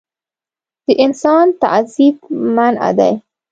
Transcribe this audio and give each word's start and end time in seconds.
د 0.85 0.87
انسان 1.05 1.45
تعذیب 1.61 2.15
منعه 2.55 2.89
دی. 2.99 3.13